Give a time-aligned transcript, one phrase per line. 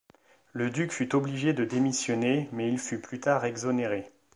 [0.53, 4.11] Le duc fut obligé de démissionner, mais il fut plus tard exonéré.